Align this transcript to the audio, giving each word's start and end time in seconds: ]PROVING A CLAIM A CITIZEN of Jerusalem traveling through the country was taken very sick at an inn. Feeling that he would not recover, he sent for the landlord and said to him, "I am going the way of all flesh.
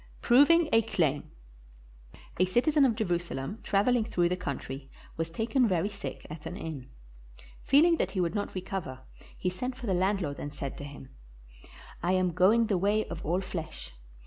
]PROVING 0.29 0.67
A 0.73 0.81
CLAIM 0.81 1.29
A 2.39 2.45
CITIZEN 2.45 2.85
of 2.85 2.95
Jerusalem 2.95 3.59
traveling 3.61 4.03
through 4.03 4.29
the 4.29 4.35
country 4.35 4.89
was 5.15 5.29
taken 5.29 5.67
very 5.67 5.89
sick 5.89 6.25
at 6.27 6.47
an 6.47 6.57
inn. 6.57 6.89
Feeling 7.61 7.97
that 7.97 8.09
he 8.17 8.19
would 8.19 8.33
not 8.33 8.55
recover, 8.55 9.01
he 9.37 9.51
sent 9.51 9.75
for 9.75 9.85
the 9.85 9.93
landlord 9.93 10.39
and 10.39 10.51
said 10.51 10.75
to 10.79 10.83
him, 10.85 11.09
"I 12.01 12.13
am 12.13 12.31
going 12.33 12.65
the 12.65 12.79
way 12.79 13.05
of 13.09 13.23
all 13.23 13.41
flesh. 13.41 13.93